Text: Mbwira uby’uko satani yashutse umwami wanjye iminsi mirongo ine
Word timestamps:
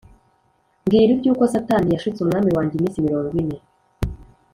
Mbwira 0.83 1.11
uby’uko 1.15 1.43
satani 1.53 1.87
yashutse 1.93 2.19
umwami 2.21 2.49
wanjye 2.57 2.73
iminsi 2.75 3.03
mirongo 3.05 3.33
ine 3.41 3.57